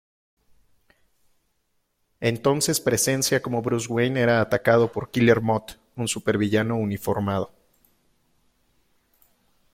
Entonces 2.21 2.81
presencia 2.81 3.43
como 3.43 3.61
Bruce 3.61 3.85
Wayne 3.87 4.19
era 4.19 4.41
atacado 4.41 4.91
por 4.91 5.11
Killer 5.11 5.41
Moth, 5.41 5.73
un 5.95 6.07
supervillano 6.07 6.75
uniformado. 6.75 7.51